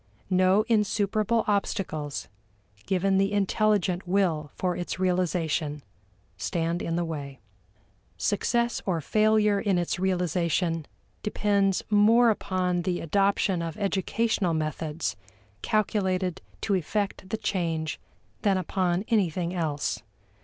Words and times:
No 0.31 0.65
insuperable 0.67 1.43
obstacles, 1.47 2.27
given 2.87 3.19
the 3.19 3.31
intelligent 3.31 4.07
will 4.07 4.49
for 4.55 4.75
its 4.75 4.97
realization, 4.97 5.83
stand 6.37 6.81
in 6.81 6.95
the 6.95 7.05
way. 7.05 7.39
Success 8.17 8.81
or 8.87 8.99
failure 8.99 9.59
in 9.59 9.77
its 9.77 9.99
realization 9.99 10.87
depends 11.21 11.83
more 11.91 12.31
upon 12.31 12.81
the 12.81 12.99
adoption 12.99 13.61
of 13.61 13.77
educational 13.77 14.55
methods 14.55 15.15
calculated 15.61 16.41
to 16.61 16.73
effect 16.73 17.29
the 17.29 17.37
change 17.37 17.99
than 18.41 18.57
upon 18.57 19.05
anything 19.09 19.53
else. 19.53 20.01